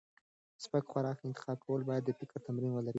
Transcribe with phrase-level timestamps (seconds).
[0.63, 2.89] سپک خوراک انتخاب کول باید د فکر تمرین ولري.